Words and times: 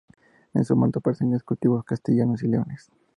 En 0.55 0.65
su 0.65 0.75
manto 0.75 0.97
aparecen 0.97 1.31
esculpidos 1.35 1.83
castillos 1.83 2.41
y 2.41 2.47
leones. 2.47 2.89